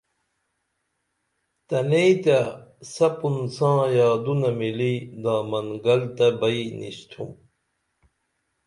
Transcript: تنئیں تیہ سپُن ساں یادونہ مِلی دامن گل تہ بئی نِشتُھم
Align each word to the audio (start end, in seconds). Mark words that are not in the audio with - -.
تنئیں 1.67 2.15
تیہ 2.23 2.39
سپُن 2.93 3.35
ساں 3.55 3.79
یادونہ 3.97 4.51
مِلی 4.57 4.93
دامن 5.23 5.67
گل 5.83 6.01
تہ 6.15 6.27
بئی 6.39 6.61
نِشتُھم 6.79 7.29